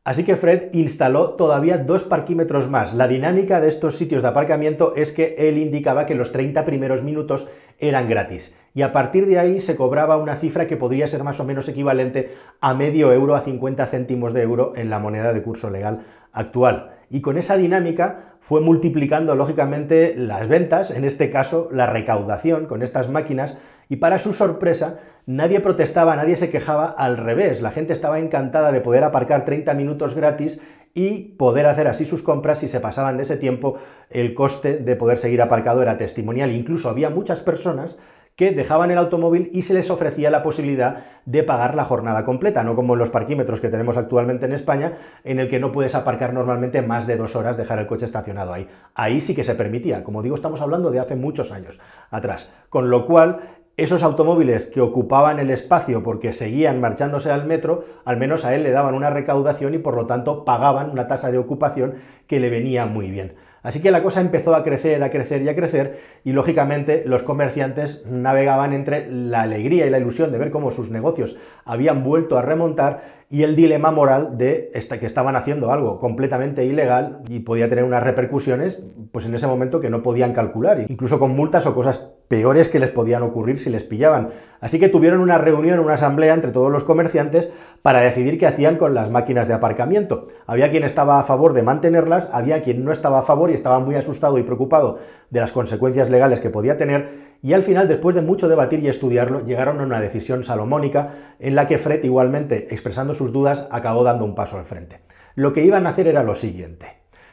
Así 0.05 0.25
que 0.25 0.35
Fred 0.35 0.67
instaló 0.73 1.31
todavía 1.31 1.77
dos 1.77 2.03
parquímetros 2.03 2.69
más. 2.69 2.93
La 2.93 3.07
dinámica 3.07 3.61
de 3.61 3.69
estos 3.69 3.95
sitios 3.95 4.21
de 4.21 4.27
aparcamiento 4.27 4.93
es 4.97 5.13
que 5.13 5.35
él 5.37 5.57
indicaba 5.57 6.05
que 6.05 6.13
los 6.13 6.33
30 6.33 6.65
primeros 6.65 7.03
minutos 7.03 7.47
eran 7.79 8.07
gratis 8.07 8.53
y 8.73 8.81
a 8.81 8.91
partir 8.91 9.27
de 9.27 9.39
ahí 9.39 9.61
se 9.61 9.75
cobraba 9.75 10.17
una 10.17 10.35
cifra 10.35 10.67
que 10.67 10.77
podría 10.77 11.07
ser 11.07 11.23
más 11.23 11.39
o 11.39 11.43
menos 11.43 11.69
equivalente 11.69 12.35
a 12.59 12.73
medio 12.73 13.13
euro 13.13 13.35
a 13.35 13.41
50 13.41 13.85
céntimos 13.85 14.33
de 14.33 14.41
euro 14.41 14.73
en 14.75 14.89
la 14.89 14.99
moneda 14.99 15.31
de 15.31 15.43
curso 15.43 15.69
legal 15.69 15.99
actual. 16.31 16.91
Y 17.09 17.21
con 17.21 17.37
esa 17.37 17.55
dinámica 17.57 18.35
fue 18.39 18.59
multiplicando 18.59 19.35
lógicamente 19.35 20.15
las 20.17 20.47
ventas, 20.47 20.89
en 20.89 21.05
este 21.05 21.29
caso 21.29 21.69
la 21.71 21.85
recaudación 21.85 22.65
con 22.65 22.81
estas 22.81 23.09
máquinas, 23.09 23.57
y 23.93 23.97
para 23.97 24.17
su 24.17 24.33
sorpresa 24.33 24.97
nadie 25.27 25.59
protestaba, 25.59 26.15
nadie 26.15 26.35
se 26.35 26.49
quejaba, 26.49 26.87
al 26.87 27.15
revés, 27.15 27.61
la 27.61 27.69
gente 27.69 27.93
estaba 27.93 28.17
encantada 28.17 28.71
de 28.71 28.81
poder 28.81 29.03
aparcar 29.03 29.45
30 29.45 29.71
minutos 29.75 30.15
gratis 30.15 30.59
y 30.95 31.35
poder 31.37 31.67
hacer 31.67 31.87
así 31.87 32.03
sus 32.03 32.23
compras 32.23 32.57
si 32.57 32.67
se 32.67 32.79
pasaban 32.79 33.17
de 33.17 33.23
ese 33.23 33.37
tiempo, 33.37 33.75
el 34.09 34.33
coste 34.33 34.77
de 34.77 34.95
poder 34.95 35.19
seguir 35.19 35.43
aparcado 35.43 35.83
era 35.83 35.95
testimonial. 35.95 36.51
Incluso 36.51 36.89
había 36.89 37.11
muchas 37.11 37.41
personas 37.41 37.99
que 38.35 38.51
dejaban 38.51 38.89
el 38.89 38.97
automóvil 38.97 39.49
y 39.53 39.61
se 39.61 39.75
les 39.75 39.91
ofrecía 39.91 40.31
la 40.31 40.41
posibilidad 40.41 41.05
de 41.25 41.43
pagar 41.43 41.75
la 41.75 41.85
jornada 41.85 42.23
completa, 42.23 42.63
no 42.63 42.75
como 42.75 42.93
en 42.93 42.99
los 42.99 43.11
parquímetros 43.11 43.61
que 43.61 43.69
tenemos 43.69 43.95
actualmente 43.97 44.45
en 44.45 44.53
España, 44.53 44.93
en 45.23 45.39
el 45.39 45.49
que 45.49 45.59
no 45.59 45.71
puedes 45.71 45.93
aparcar 45.93 46.33
normalmente 46.33 46.81
más 46.81 47.05
de 47.05 47.15
dos 47.15 47.35
horas, 47.35 47.57
dejar 47.57 47.79
el 47.79 47.85
coche 47.85 48.05
estacionado 48.05 48.51
ahí. 48.51 48.67
Ahí 48.95 49.21
sí 49.21 49.35
que 49.35 49.43
se 49.43 49.53
permitía, 49.53 50.03
como 50.03 50.23
digo, 50.23 50.35
estamos 50.35 50.61
hablando 50.61 50.89
de 50.89 50.99
hace 50.99 51.15
muchos 51.15 51.51
años 51.51 51.79
atrás, 52.09 52.51
con 52.69 52.89
lo 52.89 53.05
cual 53.05 53.39
esos 53.75 54.03
automóviles 54.03 54.67
que 54.67 54.81
ocupaban 54.81 55.39
el 55.39 55.49
espacio 55.49 56.03
porque 56.03 56.31
seguían 56.31 56.79
marchándose 56.79 57.31
al 57.31 57.45
metro, 57.45 57.85
al 58.05 58.17
menos 58.17 58.45
a 58.45 58.53
él 58.53 58.61
le 58.63 58.71
daban 58.71 58.93
una 58.93 59.09
recaudación 59.09 59.73
y 59.73 59.79
por 59.79 59.95
lo 59.95 60.05
tanto 60.05 60.45
pagaban 60.45 60.91
una 60.91 61.07
tasa 61.07 61.31
de 61.31 61.39
ocupación 61.39 61.95
que 62.27 62.39
le 62.39 62.51
venía 62.51 62.85
muy 62.85 63.09
bien. 63.09 63.33
Así 63.63 63.81
que 63.81 63.91
la 63.91 64.03
cosa 64.03 64.19
empezó 64.19 64.53
a 64.55 64.63
crecer, 64.63 65.01
a 65.03 65.09
crecer 65.09 65.41
y 65.41 65.49
a 65.49 65.55
crecer 65.55 65.97
y 66.25 66.33
lógicamente 66.33 67.03
los 67.05 67.23
comerciantes 67.23 68.05
navegaban 68.05 68.73
entre 68.73 69.09
la 69.09 69.41
alegría 69.41 69.85
y 69.87 69.89
la 69.89 69.99
ilusión 69.99 70.33
de 70.33 70.37
ver 70.37 70.51
cómo 70.51 70.69
sus 70.69 70.91
negocios 70.91 71.37
habían 71.63 72.03
vuelto 72.03 72.37
a 72.37 72.41
remontar 72.41 73.23
y 73.29 73.43
el 73.43 73.55
dilema 73.55 73.89
moral 73.89 74.37
de 74.37 74.69
que 74.99 75.05
estaban 75.05 75.37
haciendo 75.37 75.71
algo 75.71 75.97
completamente 75.97 76.65
ilegal 76.65 77.21
y 77.29 77.39
podía 77.39 77.69
tener 77.69 77.85
unas 77.85 78.03
repercusiones 78.03 78.79
pues 79.13 79.25
en 79.25 79.33
ese 79.33 79.47
momento 79.47 79.79
que 79.79 79.89
no 79.89 80.03
podían 80.03 80.33
calcular, 80.33 80.81
incluso 80.89 81.17
con 81.17 81.31
multas 81.31 81.65
o 81.65 81.73
cosas 81.73 82.09
peores 82.33 82.67
que 82.67 82.79
les 82.79 82.89
podían 82.89 83.21
ocurrir 83.21 83.59
si 83.59 83.69
les 83.69 83.83
pillaban. 83.83 84.29
Así 84.59 84.79
que 84.79 84.89
tuvieron 84.89 85.19
una 85.19 85.37
reunión, 85.37 85.77
una 85.77 85.93
asamblea 85.93 86.33
entre 86.33 86.49
todos 86.49 86.71
los 86.71 86.83
comerciantes 86.83 87.47
para 87.83 88.01
decidir 88.01 88.39
qué 88.39 88.47
hacían 88.47 88.77
con 88.77 88.95
las 88.95 89.11
máquinas 89.11 89.47
de 89.47 89.53
aparcamiento. 89.53 90.25
Había 90.47 90.71
quien 90.71 90.83
estaba 90.83 91.19
a 91.19 91.23
favor 91.23 91.53
de 91.53 91.61
mantenerlas, 91.61 92.27
había 92.33 92.63
quien 92.63 92.83
no 92.83 92.91
estaba 92.91 93.19
a 93.19 93.21
favor 93.21 93.51
y 93.51 93.53
estaba 93.53 93.79
muy 93.79 93.93
asustado 93.93 94.39
y 94.39 94.43
preocupado 94.43 94.97
de 95.29 95.41
las 95.41 95.51
consecuencias 95.51 96.09
legales 96.09 96.39
que 96.39 96.49
podía 96.49 96.75
tener. 96.75 97.35
Y 97.43 97.53
al 97.53 97.61
final, 97.61 97.87
después 97.87 98.15
de 98.15 98.23
mucho 98.23 98.47
debatir 98.47 98.79
y 98.79 98.87
estudiarlo, 98.87 99.45
llegaron 99.45 99.79
a 99.79 99.83
una 99.83 100.01
decisión 100.01 100.43
salomónica 100.43 101.35
en 101.37 101.53
la 101.53 101.67
que 101.67 101.77
Fred, 101.77 102.03
igualmente 102.03 102.73
expresando 102.73 103.13
sus 103.13 103.31
dudas, 103.31 103.67
acabó 103.69 104.03
dando 104.03 104.25
un 104.25 104.33
paso 104.33 104.57
al 104.57 104.65
frente. 104.65 105.01
Lo 105.35 105.53
que 105.53 105.63
iban 105.63 105.85
a 105.85 105.91
hacer 105.91 106.07
era 106.07 106.23
lo 106.23 106.33
siguiente. 106.33 106.87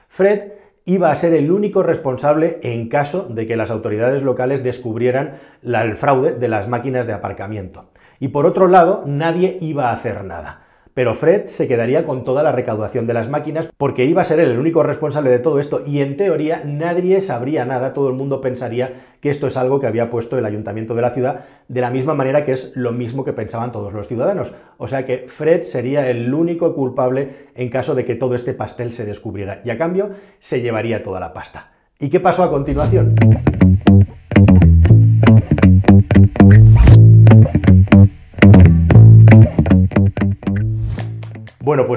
Fred 0.09 0.60
iba 0.85 1.11
a 1.11 1.17
ser 1.17 1.35
el 1.35 1.51
único 1.51 1.83
responsable 1.83 2.59
en 2.63 2.89
caso 2.89 3.27
de 3.29 3.47
que 3.47 3.57
las 3.57 3.71
autoridades 3.71 4.23
locales 4.23 4.63
descubrieran 4.63 5.35
el 5.63 5.97
fraude 5.97 6.35
de 6.35 6.49
las 6.49 6.69
máquinas 6.69 7.07
de 7.07 7.13
aparcamiento. 7.13 7.91
Y 8.19 8.29
por 8.29 8.47
otro 8.47 8.69
lado, 8.69 9.05
nadie 9.07 9.57
iba 9.61 9.91
a 9.91 9.93
hacer 9.93 10.25
nada. 10.25 10.70
Pero 11.01 11.15
Fred 11.15 11.47
se 11.47 11.67
quedaría 11.67 12.05
con 12.05 12.25
toda 12.25 12.43
la 12.43 12.53
recaudación 12.53 13.07
de 13.07 13.15
las 13.15 13.27
máquinas 13.27 13.71
porque 13.79 14.05
iba 14.05 14.21
a 14.21 14.25
ser 14.27 14.39
él 14.39 14.51
el 14.51 14.59
único 14.59 14.83
responsable 14.83 15.31
de 15.31 15.39
todo 15.39 15.59
esto 15.59 15.81
y 15.87 16.01
en 16.01 16.19
teoría 16.19 16.63
nadie 16.67 17.23
sabría 17.23 17.65
nada, 17.65 17.95
todo 17.95 18.11
el 18.11 18.17
mundo 18.17 18.43
pensaría 18.43 18.93
que 19.23 19.31
esto 19.31 19.47
es 19.47 19.57
algo 19.57 19.81
que 19.81 19.87
había 19.87 20.11
puesto 20.11 20.37
el 20.37 20.45
ayuntamiento 20.45 20.95
de 20.95 21.01
la 21.01 21.09
ciudad 21.09 21.47
de 21.69 21.81
la 21.81 21.89
misma 21.89 22.13
manera 22.13 22.45
que 22.45 22.53
es 22.53 22.77
lo 22.77 22.93
mismo 22.93 23.25
que 23.25 23.33
pensaban 23.33 23.73
todos 23.73 23.95
los 23.95 24.09
ciudadanos. 24.09 24.53
O 24.77 24.89
sea 24.89 25.07
que 25.07 25.25
Fred 25.27 25.63
sería 25.63 26.11
el 26.11 26.35
único 26.35 26.75
culpable 26.75 27.47
en 27.55 27.71
caso 27.71 27.95
de 27.95 28.05
que 28.05 28.15
todo 28.15 28.35
este 28.35 28.53
pastel 28.53 28.93
se 28.93 29.07
descubriera 29.07 29.63
y 29.65 29.71
a 29.71 29.79
cambio 29.79 30.11
se 30.39 30.61
llevaría 30.61 31.03
toda 31.03 31.19
la 31.19 31.33
pasta. 31.33 31.71
¿Y 31.99 32.11
qué 32.11 32.21
pasó 32.21 32.43
a 32.43 32.51
continuación? 32.51 33.15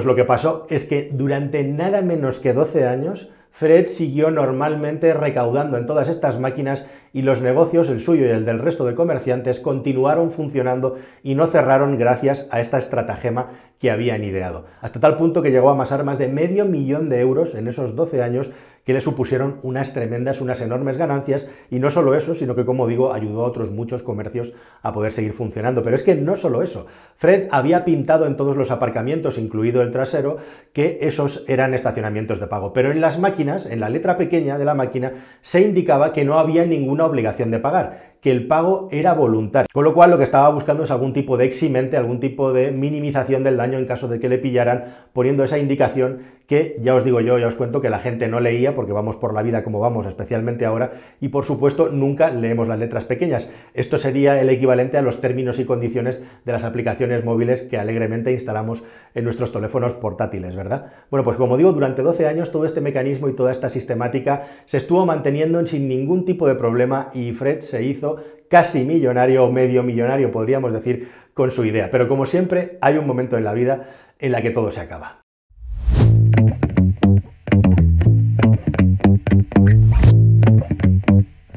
Lo 0.04 0.14
que 0.14 0.24
pasó 0.24 0.66
es 0.70 0.84
que 0.84 1.10
durante 1.12 1.64
nada 1.64 2.02
menos 2.02 2.40
que 2.40 2.52
12 2.52 2.86
años, 2.86 3.30
Fred 3.50 3.86
siguió 3.86 4.32
normalmente 4.32 5.14
recaudando 5.14 5.76
en 5.76 5.86
todas 5.86 6.08
estas 6.08 6.40
máquinas 6.40 6.86
y 7.12 7.22
los 7.22 7.40
negocios, 7.40 7.88
el 7.88 8.00
suyo 8.00 8.26
y 8.26 8.30
el 8.30 8.44
del 8.44 8.58
resto 8.58 8.84
de 8.84 8.96
comerciantes, 8.96 9.60
continuaron 9.60 10.32
funcionando 10.32 10.96
y 11.22 11.36
no 11.36 11.46
cerraron 11.46 11.96
gracias 11.96 12.48
a 12.50 12.60
esta 12.60 12.78
estratagema 12.78 13.50
que 13.78 13.92
habían 13.92 14.24
ideado. 14.24 14.64
Hasta 14.80 14.98
tal 14.98 15.14
punto 15.14 15.40
que 15.40 15.52
llegó 15.52 15.68
a 15.68 15.74
amasar 15.74 16.02
más 16.02 16.18
de 16.18 16.26
medio 16.26 16.64
millón 16.64 17.08
de 17.08 17.20
euros 17.20 17.54
en 17.54 17.68
esos 17.68 17.94
12 17.94 18.22
años 18.22 18.50
que 18.84 18.92
le 18.92 19.00
supusieron 19.00 19.56
unas 19.62 19.92
tremendas, 19.92 20.40
unas 20.40 20.60
enormes 20.60 20.96
ganancias. 20.96 21.48
Y 21.70 21.78
no 21.78 21.90
solo 21.90 22.14
eso, 22.14 22.34
sino 22.34 22.54
que 22.54 22.64
como 22.64 22.86
digo, 22.86 23.12
ayudó 23.12 23.44
a 23.44 23.48
otros 23.48 23.70
muchos 23.70 24.02
comercios 24.02 24.52
a 24.82 24.92
poder 24.92 25.12
seguir 25.12 25.32
funcionando. 25.32 25.82
Pero 25.82 25.96
es 25.96 26.02
que 26.02 26.14
no 26.14 26.36
solo 26.36 26.62
eso, 26.62 26.86
Fred 27.16 27.48
había 27.50 27.84
pintado 27.84 28.26
en 28.26 28.36
todos 28.36 28.56
los 28.56 28.70
aparcamientos, 28.70 29.38
incluido 29.38 29.82
el 29.82 29.90
trasero, 29.90 30.36
que 30.72 30.98
esos 31.02 31.44
eran 31.48 31.74
estacionamientos 31.74 32.40
de 32.40 32.46
pago, 32.46 32.72
pero 32.72 32.90
en 32.90 33.00
las 33.00 33.18
máquinas, 33.18 33.66
en 33.66 33.80
la 33.80 33.88
letra 33.88 34.16
pequeña 34.16 34.58
de 34.58 34.64
la 34.64 34.74
máquina, 34.74 35.12
se 35.40 35.60
indicaba 35.60 36.12
que 36.12 36.24
no 36.24 36.38
había 36.38 36.64
ninguna 36.66 37.06
obligación 37.06 37.50
de 37.50 37.58
pagar, 37.58 38.13
que 38.24 38.30
el 38.30 38.46
pago 38.46 38.88
era 38.90 39.12
voluntario. 39.12 39.66
Con 39.70 39.84
lo 39.84 39.92
cual 39.92 40.10
lo 40.10 40.16
que 40.16 40.22
estaba 40.22 40.48
buscando 40.48 40.84
es 40.84 40.90
algún 40.90 41.12
tipo 41.12 41.36
de 41.36 41.44
eximente, 41.44 41.98
algún 41.98 42.20
tipo 42.20 42.54
de 42.54 42.72
minimización 42.72 43.42
del 43.42 43.58
daño 43.58 43.76
en 43.76 43.84
caso 43.84 44.08
de 44.08 44.18
que 44.18 44.30
le 44.30 44.38
pillaran, 44.38 44.84
poniendo 45.12 45.44
esa 45.44 45.58
indicación 45.58 46.20
que 46.46 46.76
ya 46.80 46.94
os 46.94 47.04
digo 47.04 47.20
yo, 47.20 47.38
ya 47.38 47.46
os 47.46 47.54
cuento 47.54 47.80
que 47.80 47.90
la 47.90 47.98
gente 47.98 48.28
no 48.28 48.40
leía 48.40 48.74
porque 48.74 48.92
vamos 48.92 49.16
por 49.16 49.34
la 49.34 49.42
vida 49.42 49.62
como 49.62 49.80
vamos, 49.80 50.06
especialmente 50.06 50.64
ahora, 50.64 50.92
y 51.20 51.28
por 51.28 51.44
supuesto 51.44 51.88
nunca 51.90 52.30
leemos 52.30 52.68
las 52.68 52.78
letras 52.78 53.04
pequeñas. 53.04 53.50
Esto 53.74 53.98
sería 53.98 54.40
el 54.40 54.48
equivalente 54.50 54.96
a 54.96 55.02
los 55.02 55.20
términos 55.20 55.58
y 55.58 55.64
condiciones 55.64 56.22
de 56.44 56.52
las 56.52 56.64
aplicaciones 56.64 57.24
móviles 57.24 57.62
que 57.62 57.78
alegremente 57.78 58.32
instalamos 58.32 58.84
en 59.14 59.24
nuestros 59.24 59.52
teléfonos 59.52 59.94
portátiles, 59.94 60.56
¿verdad? 60.56 60.92
Bueno, 61.10 61.24
pues 61.24 61.36
como 61.36 61.56
digo, 61.56 61.72
durante 61.72 62.02
12 62.02 62.26
años 62.26 62.50
todo 62.50 62.64
este 62.64 62.80
mecanismo 62.80 63.28
y 63.28 63.34
toda 63.34 63.50
esta 63.50 63.68
sistemática 63.68 64.44
se 64.66 64.78
estuvo 64.78 65.04
manteniendo 65.06 65.66
sin 65.66 65.88
ningún 65.88 66.24
tipo 66.24 66.46
de 66.46 66.54
problema 66.54 67.10
y 67.14 67.32
Fred 67.32 67.60
se 67.60 67.84
hizo 67.84 68.13
casi 68.48 68.84
millonario 68.84 69.44
o 69.44 69.52
medio 69.52 69.82
millonario, 69.82 70.30
podríamos 70.30 70.72
decir, 70.72 71.08
con 71.34 71.50
su 71.50 71.64
idea. 71.64 71.90
Pero 71.90 72.08
como 72.08 72.26
siempre, 72.26 72.78
hay 72.80 72.96
un 72.96 73.06
momento 73.06 73.36
en 73.36 73.44
la 73.44 73.52
vida 73.52 73.84
en 74.18 74.32
la 74.32 74.42
que 74.42 74.50
todo 74.50 74.70
se 74.70 74.80
acaba. 74.80 75.24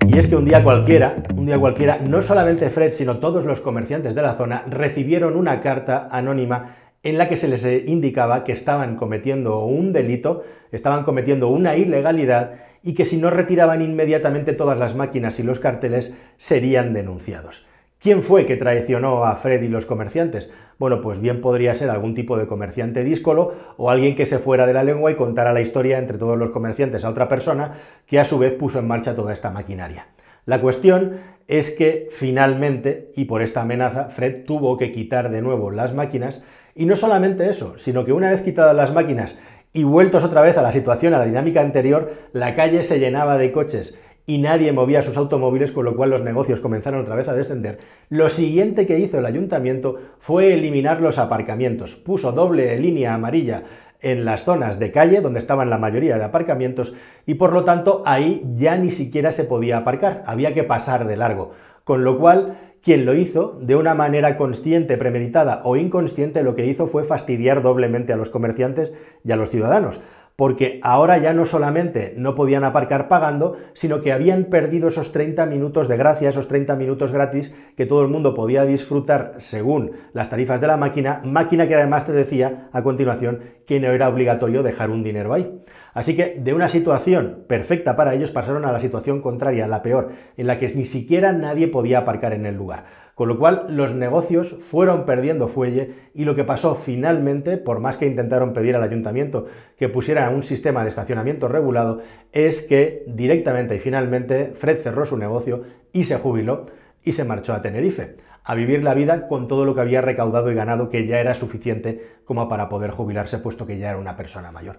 Y 0.08 0.17
es 0.17 0.27
que 0.27 0.36
un 0.36 0.46
día 0.46 0.63
cualquiera, 0.63 1.15
un 1.36 1.46
día 1.46 1.60
cualquiera, 1.60 2.00
no 2.00 2.22
solamente 2.22 2.70
Fred, 2.70 2.91
sino 2.91 3.20
todos 3.20 3.46
los 3.46 3.60
comerciantes 3.60 4.15
de 4.15 4.22
la 4.22 4.34
zona 4.34 4.63
recibieron 4.67 5.36
una 5.36 5.62
carta 5.62 6.08
anónima 6.12 6.75
en 7.03 7.17
la 7.17 7.29
que 7.29 7.38
se 7.38 7.48
les 7.48 7.63
indicaba 7.88 8.44
que 8.44 8.51
estaban 8.51 8.96
cometiendo 8.96 9.63
un 9.65 9.94
delito, 9.94 10.44
estaban 10.72 11.03
cometiendo 11.03 11.50
una 11.50 11.75
ilegalidad 11.75 12.53
y 12.88 12.94
que 12.94 13.03
si 13.03 13.17
no 13.17 13.29
retiraban 13.29 13.82
inmediatamente 13.82 14.53
todas 14.53 14.77
las 14.77 14.96
máquinas 14.96 15.41
y 15.41 15.44
los 15.44 15.60
carteles 15.60 16.17
serían 16.38 16.94
denunciados. 16.94 17.65
¿Quién 18.00 18.24
fue 18.24 18.46
que 18.46 18.56
traicionó 18.56 19.25
a 19.25 19.36
Fred 19.36 19.62
y 19.62 19.67
los 19.67 19.86
comerciantes? 19.86 20.53
Bueno, 20.79 21.01
pues 21.01 21.20
bien 21.20 21.41
podría 21.41 21.75
ser 21.75 21.89
algún 21.89 22.13
tipo 22.13 22.38
de 22.38 22.48
comerciante 22.48 23.03
díscolo 23.03 23.53
o 23.75 23.89
alguien 23.89 24.15
que 24.15 24.25
se 24.25 24.39
fuera 24.39 24.65
de 24.65 24.72
la 24.72 24.86
lengua 24.86 25.12
y 25.12 25.15
contara 25.15 25.51
la 25.51 25.60
historia 25.60 25.98
entre 25.98 26.17
todos 26.17 26.38
los 26.38 26.51
comerciantes 26.51 27.03
a 27.03 27.10
otra 27.10 27.27
persona 27.27 27.74
que 28.06 28.22
a 28.22 28.24
su 28.24 28.39
vez 28.39 28.53
puso 28.53 28.79
en 28.79 28.88
marcha 28.88 29.17
toda 29.17 29.34
esta 29.34 29.51
maquinaria. 29.51 30.08
La 30.46 30.62
cuestión 30.62 31.17
es 31.50 31.72
que 31.72 32.08
finalmente, 32.10 33.12
y 33.17 33.25
por 33.25 33.41
esta 33.41 33.63
amenaza, 33.63 34.06
Fred 34.06 34.46
tuvo 34.46 34.77
que 34.77 34.94
quitar 34.94 35.29
de 35.29 35.41
nuevo 35.41 35.72
las 35.72 35.94
máquinas, 35.94 36.41
y 36.74 36.86
no 36.86 36.96
solamente 36.96 37.50
eso, 37.50 37.77
sino 37.77 38.06
que 38.06 38.13
una 38.13 38.29
vez 38.29 38.44
quitadas 38.44 38.74
las 38.74 38.94
máquinas 38.94 39.38
y 39.74 39.84
vueltos 39.84 40.24
otra 40.24 40.42
vez 40.42 40.58
a 40.58 40.62
la 40.62 40.72
situación, 40.72 41.14
a 41.14 41.20
la 41.20 41.26
dinámica 41.26 41.62
anterior, 41.62 42.12
la 42.34 42.56
calle 42.56 42.84
se 42.84 43.00
llenaba 43.00 43.38
de 43.38 43.52
coches 43.52 44.00
y 44.26 44.40
nadie 44.40 44.74
movía 44.74 45.02
sus 45.02 45.16
automóviles, 45.16 45.72
con 45.72 45.86
lo 45.86 45.96
cual 45.96 46.10
los 46.10 46.22
negocios 46.22 46.60
comenzaron 46.60 47.02
otra 47.02 47.16
vez 47.16 47.30
a 47.30 47.34
descender. 47.34 47.80
Lo 48.10 48.30
siguiente 48.30 48.86
que 48.86 49.00
hizo 49.00 49.18
el 49.20 49.26
ayuntamiento 49.26 49.96
fue 50.20 50.54
eliminar 50.54 51.00
los 51.00 51.18
aparcamientos. 51.18 51.96
Puso 51.96 52.34
doble 52.34 52.78
línea 52.78 53.14
amarilla 53.14 53.64
en 54.02 54.26
las 54.26 54.44
zonas 54.44 54.80
de 54.80 54.92
calle 54.92 55.22
donde 55.22 55.40
estaban 55.40 55.70
la 55.70 55.78
mayoría 55.78 56.18
de 56.18 56.26
aparcamientos 56.26 56.94
y 57.26 57.36
por 57.36 57.54
lo 57.54 57.64
tanto 57.64 58.04
ahí 58.06 58.44
ya 58.54 58.78
ni 58.78 58.92
siquiera 58.92 59.32
se 59.32 59.46
podía 59.46 59.78
aparcar, 59.78 60.24
había 60.26 60.54
que 60.54 60.64
pasar 60.64 61.08
de 61.08 61.18
largo. 61.18 61.52
Con 61.84 62.04
lo 62.04 62.20
cual, 62.20 62.67
quien 62.82 63.06
lo 63.06 63.14
hizo 63.14 63.58
de 63.62 63.76
una 63.76 63.94
manera 63.94 64.38
consciente, 64.38 64.98
premeditada 64.98 65.62
o 65.64 65.76
inconsciente, 65.76 66.44
lo 66.44 66.56
que 66.56 66.66
hizo 66.66 66.88
fue 66.88 67.04
fastidiar 67.04 67.62
doblemente 67.62 68.14
a 68.14 68.18
los 68.18 68.30
comerciantes 68.30 68.94
y 69.24 69.32
a 69.32 69.36
los 69.36 69.50
ciudadanos 69.50 70.00
porque 70.38 70.79
ahora 70.84 71.17
ya 71.17 71.34
no 71.34 71.46
solamente 71.46 72.13
no 72.15 72.36
podían 72.36 72.63
aparcar 72.63 73.08
pagando, 73.08 73.58
sino 73.74 74.01
que 74.01 74.12
habían 74.12 74.46
perdido 74.46 74.89
esos 74.89 75.12
30 75.12 75.48
minutos 75.48 75.88
de 75.88 75.98
gracia, 75.98 76.29
esos 76.29 76.48
30 76.48 76.75
minutos 76.75 77.12
gratis 77.12 77.56
que 77.75 77.88
todo 77.88 78.03
el 78.03 78.08
mundo 78.08 78.36
podía 78.36 78.63
disfrutar 78.63 79.34
según 79.39 79.94
las 80.13 80.29
tarifas 80.29 80.62
de 80.62 80.67
la 80.67 80.77
máquina, 80.77 81.22
máquina 81.25 81.67
que 81.67 81.74
además 81.74 82.06
te 82.06 82.12
decía 82.12 82.70
a 82.72 82.84
continuación 82.84 83.39
que 83.65 83.79
no 83.79 83.88
era 83.88 84.10
obligatorio 84.10 84.62
dejar 84.62 84.91
un 84.91 85.01
dinero 85.01 85.34
ahí. 85.34 85.60
Así 85.96 86.15
que 86.15 86.39
de 86.39 86.53
una 86.53 86.67
situación 86.67 87.46
perfecta 87.48 87.96
para 87.96 88.13
ellos 88.13 88.29
pasaron 88.29 88.63
a 88.65 88.72
la 88.72 88.77
situación 88.77 89.22
contraria, 89.22 89.65
la 89.65 89.82
peor, 89.82 90.10
en 90.38 90.46
la 90.46 90.60
que 90.60 90.72
ni 90.75 90.86
siquiera 90.86 91.34
nadie 91.34 91.67
podía 91.67 91.98
aparcar 91.98 92.34
en 92.34 92.46
el 92.46 92.56
lugar. 92.56 92.86
Con 93.18 93.30
lo 93.30 93.40
cual 93.40 93.66
los 93.70 93.96
negocios 93.96 94.58
fueron 94.60 95.08
perdiendo 95.08 95.48
fuelle 95.48 95.96
y 96.14 96.24
lo 96.24 96.36
que 96.36 96.44
pasó 96.44 96.76
finalmente, 96.76 97.58
por 97.58 97.80
más 97.80 97.98
que 97.98 98.06
intentaron 98.06 98.54
pedir 98.54 98.76
al 98.76 98.84
ayuntamiento 98.84 99.48
que 99.76 99.90
pusiera 99.90 100.30
un 100.30 100.44
sistema 100.44 100.84
de 100.84 100.90
estacionamiento 100.90 101.48
regulado, 101.48 102.02
es 102.32 102.62
que 102.62 103.06
directamente 103.08 103.76
y 103.76 103.80
finalmente 103.80 104.52
Fred 104.54 104.78
cerró 104.78 105.04
su 105.04 105.18
negocio 105.18 105.64
y 105.94 106.04
se 106.04 106.20
jubiló 106.20 106.68
y 107.04 107.14
se 107.14 107.24
marchó 107.24 107.54
a 107.54 107.64
Tenerife, 107.64 108.18
a 108.44 108.54
vivir 108.54 108.84
la 108.84 108.94
vida 108.94 109.28
con 109.28 109.48
todo 109.48 109.66
lo 109.66 109.74
que 109.74 109.82
había 109.82 110.02
recaudado 110.02 110.52
y 110.52 110.54
ganado, 110.54 110.90
que 110.90 111.08
ya 111.08 111.20
era 111.20 111.34
suficiente 111.34 112.20
como 112.24 112.48
para 112.48 112.70
poder 112.70 112.92
jubilarse, 112.92 113.40
puesto 113.40 113.66
que 113.66 113.80
ya 113.80 113.90
era 113.90 113.98
una 113.98 114.16
persona 114.16 114.52
mayor. 114.52 114.78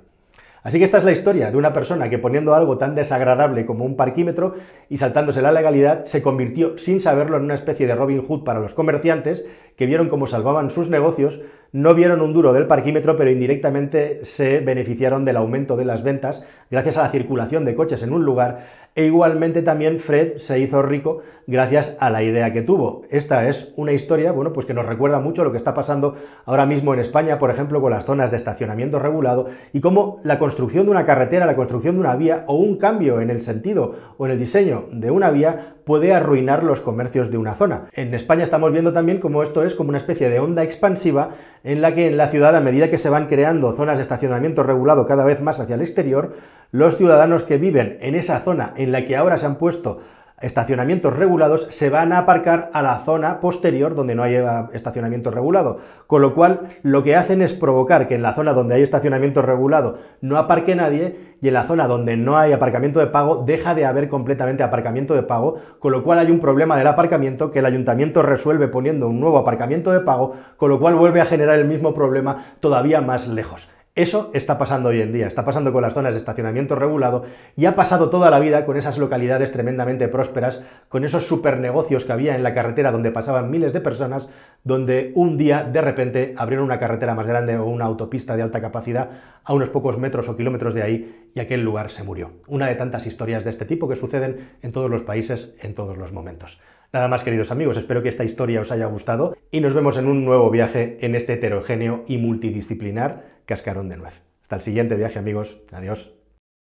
Así 0.68 0.78
que 0.78 0.84
esta 0.84 0.98
es 0.98 1.04
la 1.04 1.12
historia 1.12 1.50
de 1.50 1.56
una 1.56 1.72
persona 1.72 2.10
que 2.10 2.18
poniendo 2.18 2.54
algo 2.54 2.76
tan 2.76 2.94
desagradable 2.94 3.64
como 3.64 3.86
un 3.86 3.96
parquímetro 3.96 4.52
y 4.90 4.98
saltándose 4.98 5.40
la 5.40 5.50
legalidad, 5.50 6.04
se 6.04 6.20
convirtió 6.20 6.76
sin 6.76 7.00
saberlo 7.00 7.38
en 7.38 7.44
una 7.44 7.54
especie 7.54 7.86
de 7.86 7.94
Robin 7.94 8.20
Hood 8.20 8.44
para 8.44 8.60
los 8.60 8.74
comerciantes 8.74 9.46
que 9.76 9.86
vieron 9.86 10.10
cómo 10.10 10.26
salvaban 10.26 10.68
sus 10.68 10.90
negocios, 10.90 11.40
no 11.72 11.94
vieron 11.94 12.20
un 12.20 12.34
duro 12.34 12.52
del 12.52 12.66
parquímetro, 12.66 13.16
pero 13.16 13.30
indirectamente 13.30 14.26
se 14.26 14.60
beneficiaron 14.60 15.24
del 15.24 15.38
aumento 15.38 15.74
de 15.74 15.86
las 15.86 16.02
ventas 16.02 16.44
gracias 16.70 16.98
a 16.98 17.04
la 17.04 17.12
circulación 17.12 17.64
de 17.64 17.74
coches 17.74 18.02
en 18.02 18.12
un 18.12 18.26
lugar 18.26 18.58
e 18.98 19.04
igualmente 19.04 19.62
también 19.62 20.00
Fred 20.00 20.38
se 20.38 20.58
hizo 20.58 20.82
rico 20.82 21.20
gracias 21.46 21.96
a 22.00 22.10
la 22.10 22.24
idea 22.24 22.52
que 22.52 22.62
tuvo. 22.62 23.02
Esta 23.10 23.48
es 23.48 23.72
una 23.76 23.92
historia, 23.92 24.32
bueno, 24.32 24.52
pues 24.52 24.66
que 24.66 24.74
nos 24.74 24.86
recuerda 24.86 25.20
mucho 25.20 25.44
lo 25.44 25.52
que 25.52 25.56
está 25.56 25.72
pasando 25.72 26.16
ahora 26.44 26.66
mismo 26.66 26.92
en 26.94 26.98
España, 26.98 27.38
por 27.38 27.50
ejemplo, 27.50 27.80
con 27.80 27.92
las 27.92 28.04
zonas 28.04 28.32
de 28.32 28.36
estacionamiento 28.36 28.98
regulado 28.98 29.46
y 29.72 29.80
cómo 29.80 30.18
la 30.24 30.40
construcción 30.40 30.86
de 30.86 30.90
una 30.90 31.06
carretera, 31.06 31.46
la 31.46 31.54
construcción 31.54 31.94
de 31.94 32.00
una 32.00 32.16
vía 32.16 32.42
o 32.48 32.56
un 32.56 32.76
cambio 32.76 33.20
en 33.20 33.30
el 33.30 33.40
sentido 33.40 33.94
o 34.18 34.26
en 34.26 34.32
el 34.32 34.38
diseño 34.40 34.86
de 34.90 35.12
una 35.12 35.30
vía 35.30 35.76
puede 35.88 36.12
arruinar 36.12 36.64
los 36.64 36.82
comercios 36.82 37.30
de 37.30 37.38
una 37.38 37.54
zona. 37.54 37.86
En 37.94 38.12
España 38.12 38.42
estamos 38.42 38.72
viendo 38.72 38.92
también 38.92 39.20
cómo 39.20 39.42
esto 39.42 39.64
es 39.64 39.74
como 39.74 39.88
una 39.88 39.96
especie 39.96 40.28
de 40.28 40.38
onda 40.38 40.62
expansiva 40.62 41.30
en 41.64 41.80
la 41.80 41.94
que 41.94 42.06
en 42.06 42.18
la 42.18 42.28
ciudad, 42.28 42.54
a 42.54 42.60
medida 42.60 42.90
que 42.90 42.98
se 42.98 43.08
van 43.08 43.26
creando 43.26 43.72
zonas 43.72 43.96
de 43.96 44.02
estacionamiento 44.02 44.62
regulado 44.62 45.06
cada 45.06 45.24
vez 45.24 45.40
más 45.40 45.60
hacia 45.60 45.76
el 45.76 45.80
exterior, 45.80 46.34
los 46.72 46.98
ciudadanos 46.98 47.42
que 47.42 47.56
viven 47.56 47.96
en 48.02 48.16
esa 48.16 48.40
zona 48.40 48.74
en 48.76 48.92
la 48.92 49.06
que 49.06 49.16
ahora 49.16 49.38
se 49.38 49.46
han 49.46 49.56
puesto 49.56 50.00
estacionamientos 50.40 51.16
regulados 51.16 51.66
se 51.70 51.90
van 51.90 52.12
a 52.12 52.18
aparcar 52.18 52.70
a 52.72 52.82
la 52.82 53.00
zona 53.04 53.40
posterior 53.40 53.94
donde 53.94 54.14
no 54.14 54.22
hay 54.22 54.36
estacionamiento 54.72 55.30
regulado. 55.30 55.78
Con 56.06 56.22
lo 56.22 56.34
cual, 56.34 56.78
lo 56.82 57.02
que 57.02 57.16
hacen 57.16 57.42
es 57.42 57.54
provocar 57.54 58.06
que 58.06 58.14
en 58.14 58.22
la 58.22 58.34
zona 58.34 58.52
donde 58.52 58.76
hay 58.76 58.82
estacionamiento 58.82 59.42
regulado 59.42 59.98
no 60.20 60.36
aparque 60.38 60.74
nadie 60.74 61.36
y 61.40 61.48
en 61.48 61.54
la 61.54 61.64
zona 61.64 61.86
donde 61.86 62.16
no 62.16 62.38
hay 62.38 62.52
aparcamiento 62.52 63.00
de 63.00 63.06
pago 63.06 63.44
deja 63.44 63.74
de 63.74 63.86
haber 63.86 64.08
completamente 64.08 64.62
aparcamiento 64.62 65.14
de 65.14 65.22
pago, 65.22 65.56
con 65.78 65.92
lo 65.92 66.02
cual 66.02 66.18
hay 66.18 66.30
un 66.30 66.40
problema 66.40 66.76
del 66.76 66.86
aparcamiento 66.86 67.50
que 67.50 67.60
el 67.60 67.66
ayuntamiento 67.66 68.22
resuelve 68.22 68.68
poniendo 68.68 69.08
un 69.08 69.20
nuevo 69.20 69.38
aparcamiento 69.38 69.92
de 69.92 70.00
pago, 70.00 70.32
con 70.56 70.70
lo 70.70 70.80
cual 70.80 70.94
vuelve 70.94 71.20
a 71.20 71.26
generar 71.26 71.58
el 71.58 71.66
mismo 71.66 71.94
problema 71.94 72.44
todavía 72.60 73.00
más 73.00 73.28
lejos. 73.28 73.68
Eso 73.98 74.30
está 74.32 74.58
pasando 74.58 74.90
hoy 74.90 75.00
en 75.00 75.10
día, 75.10 75.26
está 75.26 75.42
pasando 75.42 75.72
con 75.72 75.82
las 75.82 75.92
zonas 75.92 76.14
de 76.14 76.18
estacionamiento 76.18 76.76
regulado 76.76 77.24
y 77.56 77.64
ha 77.64 77.74
pasado 77.74 78.10
toda 78.10 78.30
la 78.30 78.38
vida 78.38 78.64
con 78.64 78.76
esas 78.76 78.96
localidades 78.96 79.50
tremendamente 79.50 80.06
prósperas, 80.06 80.64
con 80.88 81.04
esos 81.04 81.26
supernegocios 81.26 82.04
que 82.04 82.12
había 82.12 82.36
en 82.36 82.44
la 82.44 82.54
carretera 82.54 82.92
donde 82.92 83.10
pasaban 83.10 83.50
miles 83.50 83.72
de 83.72 83.80
personas, 83.80 84.28
donde 84.62 85.10
un 85.16 85.36
día 85.36 85.64
de 85.64 85.80
repente 85.80 86.32
abrieron 86.36 86.66
una 86.66 86.78
carretera 86.78 87.16
más 87.16 87.26
grande 87.26 87.56
o 87.56 87.66
una 87.66 87.86
autopista 87.86 88.36
de 88.36 88.42
alta 88.42 88.60
capacidad 88.60 89.10
a 89.42 89.52
unos 89.52 89.70
pocos 89.70 89.98
metros 89.98 90.28
o 90.28 90.36
kilómetros 90.36 90.74
de 90.74 90.82
ahí 90.84 91.30
y 91.34 91.40
aquel 91.40 91.64
lugar 91.64 91.90
se 91.90 92.04
murió. 92.04 92.34
Una 92.46 92.66
de 92.68 92.76
tantas 92.76 93.04
historias 93.04 93.42
de 93.42 93.50
este 93.50 93.64
tipo 93.64 93.88
que 93.88 93.96
suceden 93.96 94.50
en 94.62 94.70
todos 94.70 94.88
los 94.88 95.02
países 95.02 95.56
en 95.60 95.74
todos 95.74 95.98
los 95.98 96.12
momentos. 96.12 96.60
Nada 96.92 97.08
más 97.08 97.24
queridos 97.24 97.50
amigos, 97.50 97.76
espero 97.76 98.02
que 98.02 98.08
esta 98.08 98.24
historia 98.24 98.60
os 98.60 98.70
haya 98.70 98.86
gustado 98.86 99.36
y 99.50 99.60
nos 99.60 99.74
vemos 99.74 99.98
en 99.98 100.06
un 100.06 100.24
nuevo 100.24 100.50
viaje 100.50 100.98
en 101.00 101.16
este 101.16 101.32
heterogéneo 101.32 102.04
y 102.06 102.16
multidisciplinar 102.16 103.37
cascarón 103.48 103.88
de 103.88 103.96
nuez. 103.96 104.20
Hasta 104.42 104.56
el 104.56 104.62
siguiente 104.62 104.94
viaje 104.94 105.18
amigos, 105.18 105.58
adiós. 105.72 106.17